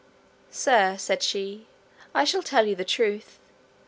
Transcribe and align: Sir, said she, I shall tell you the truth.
Sir, 0.49 0.97
said 0.97 1.21
she, 1.21 1.67
I 2.11 2.23
shall 2.23 2.41
tell 2.41 2.65
you 2.65 2.73
the 2.75 2.83
truth. 2.83 3.37